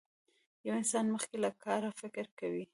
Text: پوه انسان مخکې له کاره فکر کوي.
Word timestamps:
پوه 0.59 0.73
انسان 0.79 1.05
مخکې 1.15 1.35
له 1.43 1.49
کاره 1.63 1.89
فکر 2.01 2.25
کوي. 2.39 2.63